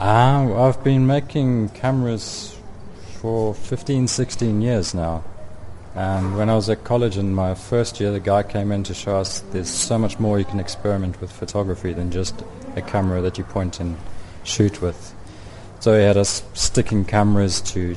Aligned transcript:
Um, 0.00 0.54
I've 0.54 0.82
been 0.82 1.06
making 1.06 1.68
cameras 1.68 2.56
for 3.18 3.52
15, 3.52 4.08
16 4.08 4.62
years 4.62 4.94
now. 4.94 5.22
And 5.94 6.38
when 6.38 6.48
I 6.48 6.54
was 6.54 6.70
at 6.70 6.84
college 6.84 7.18
in 7.18 7.34
my 7.34 7.54
first 7.54 8.00
year, 8.00 8.10
the 8.10 8.18
guy 8.18 8.42
came 8.42 8.72
in 8.72 8.82
to 8.84 8.94
show 8.94 9.18
us 9.18 9.40
there's 9.52 9.68
so 9.68 9.98
much 9.98 10.18
more 10.18 10.38
you 10.38 10.46
can 10.46 10.58
experiment 10.58 11.20
with 11.20 11.30
photography 11.30 11.92
than 11.92 12.10
just 12.10 12.34
a 12.76 12.80
camera 12.80 13.20
that 13.20 13.36
you 13.36 13.44
point 13.44 13.78
and 13.78 13.98
shoot 14.42 14.80
with. 14.80 15.14
So 15.80 15.98
he 15.98 16.02
had 16.02 16.16
us 16.16 16.44
sticking 16.54 17.04
cameras 17.04 17.60
to 17.72 17.94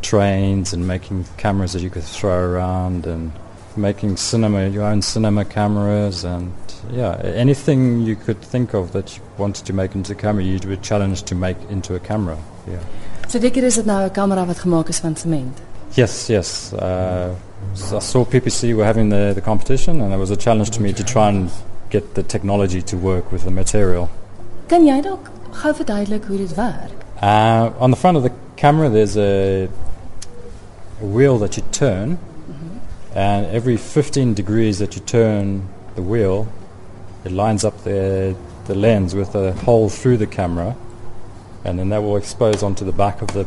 trains 0.00 0.72
and 0.72 0.88
making 0.88 1.26
cameras 1.36 1.74
that 1.74 1.82
you 1.82 1.90
could 1.90 2.04
throw 2.04 2.32
around 2.32 3.06
and 3.06 3.30
making 3.76 4.16
cinema, 4.16 4.68
your 4.68 4.84
own 4.84 5.02
cinema 5.02 5.44
cameras 5.44 6.24
and 6.24 6.52
yeah, 6.90 7.16
anything 7.22 8.02
you 8.02 8.16
could 8.16 8.40
think 8.40 8.74
of 8.74 8.92
that 8.92 9.16
you 9.16 9.22
wanted 9.38 9.66
to 9.66 9.72
make 9.72 9.94
into 9.94 10.12
a 10.12 10.14
camera, 10.14 10.44
you 10.44 10.58
were 10.68 10.76
challenged 10.76 11.26
to 11.26 11.34
make 11.34 11.56
into 11.70 11.94
a 11.94 12.00
camera. 12.00 12.38
Yeah. 12.68 12.78
So 13.28 13.38
dikker 13.38 13.64
is 13.64 13.76
dit 13.76 13.86
nou 13.86 14.04
'n 14.04 14.10
kamera 14.10 14.46
wat 14.46 14.58
gemaak 14.58 14.88
is 14.88 15.00
van 15.00 15.16
sement. 15.16 15.58
Yes, 15.94 16.28
yes. 16.28 16.72
Uh, 16.72 17.34
so 17.74 17.96
I 17.96 18.00
saw 18.00 18.24
PPC 18.24 18.74
were 18.74 18.84
having 18.84 19.08
the, 19.08 19.32
the 19.34 19.40
competition, 19.40 20.00
and 20.00 20.12
it 20.12 20.18
was 20.18 20.30
a 20.30 20.36
challenge 20.36 20.70
to 20.70 20.82
me 20.82 20.92
to 20.92 21.04
try 21.04 21.28
and 21.28 21.50
get 21.90 22.14
the 22.14 22.22
technology 22.22 22.82
to 22.82 22.96
work 22.96 23.32
with 23.32 23.44
the 23.44 23.50
material. 23.50 24.08
Kan 24.68 24.86
jy 24.86 25.00
dalk 25.02 25.30
gou 25.62 25.72
verduidelik 25.74 26.24
hoe 26.26 26.36
dit 26.36 26.54
werk? 26.54 26.92
Uh, 27.22 27.70
on 27.80 27.90
the 27.90 27.96
front 27.96 28.16
of 28.16 28.22
the 28.22 28.32
camera, 28.56 28.88
there's 28.88 29.16
a, 29.16 29.68
a 31.00 31.06
wheel 31.06 31.38
that 31.38 31.56
you 31.56 31.62
turn, 31.72 32.18
and 33.16 33.46
every 33.46 33.78
15 33.78 34.34
degrees 34.34 34.78
that 34.78 34.94
you 34.94 35.00
turn 35.00 35.66
the 35.94 36.02
wheel, 36.02 36.46
it 37.24 37.32
lines 37.32 37.64
up 37.64 37.82
the, 37.82 38.36
the 38.66 38.74
lens 38.74 39.14
with 39.14 39.34
a 39.34 39.52
hole 39.52 39.88
through 39.88 40.18
the 40.18 40.26
camera, 40.26 40.76
and 41.64 41.78
then 41.78 41.88
that 41.88 42.02
will 42.02 42.18
expose 42.18 42.62
onto 42.62 42.84
the 42.84 42.92
back 42.92 43.22
of 43.22 43.28
the 43.28 43.46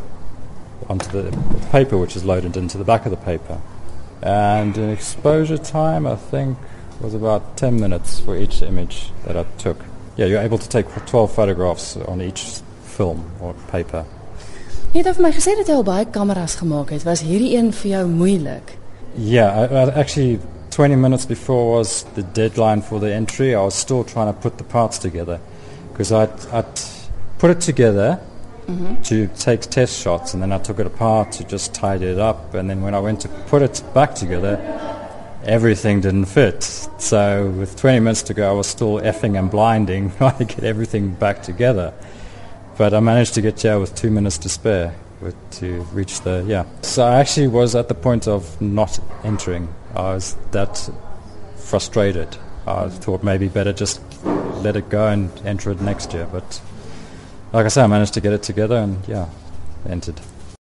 onto 0.90 1.08
the 1.12 1.32
paper, 1.70 2.00
which 2.00 2.16
is 2.16 2.26
loaded 2.26 2.58
into 2.58 2.80
the 2.80 2.84
back 2.84 3.06
of 3.06 3.12
the 3.12 3.18
paper. 3.18 3.62
And 4.24 4.76
an 4.76 4.90
exposure 4.90 5.60
time, 5.60 6.08
I 6.08 6.16
think, 6.16 6.58
was 7.00 7.14
about 7.14 7.56
10 7.56 7.80
minutes 7.80 8.20
for 8.20 8.36
each 8.36 8.64
image 8.64 9.12
that 9.26 9.38
I 9.38 9.44
took. 9.60 9.78
Yeah, 10.18 10.26
you're 10.26 10.42
able 10.42 10.58
to 10.58 10.68
take 10.68 10.88
12 11.06 11.32
photographs 11.32 11.96
on 11.96 12.22
each 12.22 12.62
film 12.84 13.32
or 13.40 13.54
paper. 13.70 14.04
Jy 14.90 15.04
het 15.06 15.14
vir 15.14 15.22
my 15.22 15.30
gesê 15.30 15.54
dat 15.54 15.70
jy 15.70 15.78
al 15.78 15.86
baie 15.86 16.10
kameras 16.10 16.58
gemaak 16.58 16.90
het. 16.90 17.06
Was 17.06 17.22
hierdie 17.22 17.54
een 17.54 17.70
vir 17.70 17.92
jou 17.92 18.06
moeilik? 18.10 18.79
Yeah, 19.22 19.52
I, 19.52 19.66
I 19.66 20.00
actually 20.00 20.40
20 20.72 20.96
minutes 20.96 21.26
before 21.26 21.78
was 21.78 22.04
the 22.16 22.24
deadline 22.24 22.82
for 22.82 23.00
the 23.02 23.14
entry. 23.14 23.54
I 23.54 23.62
was 23.62 23.76
still 23.76 24.06
trying 24.06 24.34
to 24.34 24.40
put 24.40 24.58
the 24.58 24.64
parts 24.64 24.98
together 24.98 25.42
because 25.92 26.12
I'd, 26.14 26.46
I'd 26.54 26.80
put 27.38 27.52
it 27.52 27.60
together 27.62 28.20
Mhm. 28.68 29.04
to 29.08 29.28
take 29.36 29.62
test 29.62 30.00
shots 30.00 30.36
and 30.36 30.44
then 30.44 30.52
I 30.52 30.60
took 30.60 30.78
it 30.80 30.86
apart 30.86 31.32
to 31.34 31.44
just 31.44 31.74
tidy 31.74 32.06
it 32.06 32.20
up 32.20 32.54
and 32.54 32.70
then 32.70 32.84
when 32.84 32.94
I 32.94 33.00
went 33.00 33.20
to 33.22 33.28
put 33.28 33.64
it 33.64 33.82
back 33.96 34.14
together 34.14 34.60
everything 35.44 36.02
didn't 36.02 36.26
fit 36.26 36.62
so 37.00 37.50
with 37.58 37.76
20 37.78 38.00
minutes 38.00 38.22
to 38.24 38.36
go 38.36 38.48
I 38.48 38.54
was 38.54 38.68
still 38.68 39.00
effing 39.00 39.40
and 39.40 39.50
blinding 39.50 40.12
trying 40.18 40.38
to 40.38 40.46
get 40.46 40.64
everything 40.64 41.16
back 41.16 41.42
together 41.42 41.94
but 42.78 42.94
I 42.94 43.00
managed 43.00 43.34
to 43.36 43.42
get 43.42 43.60
here 43.60 43.80
with 43.80 43.96
two 43.96 44.12
minutes 44.12 44.38
to 44.40 44.50
spare 44.50 44.94
to 45.52 45.82
reach 45.94 46.22
the 46.22 46.44
yeah. 46.48 46.66
So 46.82 47.04
I 47.04 47.20
actually 47.20 47.48
was 47.48 47.76
at 47.76 47.88
the 47.88 47.96
point 47.96 48.28
of 48.28 48.60
not 48.62 49.00
entering. 49.24 49.74
I 49.96 50.14
was 50.14 50.36
that 50.52 50.90
frustrated. 51.56 52.38
I 52.68 52.90
thought 52.90 53.24
maybe 53.24 53.48
better 53.48 53.74
just 53.74 54.02
let 54.64 54.76
it 54.76 54.90
go 54.90 55.08
and 55.08 55.32
enter 55.46 55.72
it 55.72 55.82
next 55.82 56.14
year 56.14 56.28
but 56.32 56.62
like 57.52 57.66
I 57.66 57.70
say, 57.70 57.82
I 57.82 57.88
managed 57.88 58.14
to 58.14 58.22
get 58.22 58.34
it 58.34 58.44
together 58.44 58.78
and 58.78 59.08
yeah, 59.08 59.28
entered. 59.88 60.20